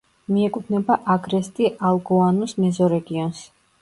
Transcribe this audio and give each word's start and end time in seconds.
მიეკუთვნება 0.35 0.95
აგრესტი-ალგოანუს 1.15 2.57
მეზორეგიონს. 2.65 3.45